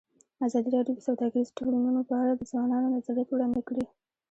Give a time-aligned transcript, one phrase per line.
[0.45, 3.85] ازادي راډیو د سوداګریز تړونونه په اړه د ځوانانو نظریات وړاندې کړي.